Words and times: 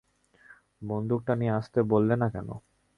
বন্দুকটা 0.81 1.33
নিয়ে 1.35 1.55
আসতে 1.59 1.79
বললে 1.91 2.15
না 2.21 2.27
কেন? 2.29 2.49